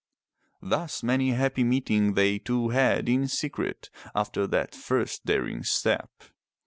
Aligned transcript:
Thus 0.63 1.03
many 1.03 1.29
a 1.29 1.35
happy 1.35 1.63
meeting 1.63 2.15
they 2.15 2.39
two 2.39 2.69
had 2.69 3.07
in 3.07 3.27
secret 3.27 3.91
after 4.15 4.47
that 4.47 4.73
first 4.73 5.27
daring 5.27 5.61
step. 5.61 6.09